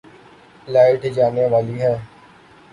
light 0.67 1.01
جانے 1.15 1.45
والی 1.51 1.81
ہے 1.81 1.95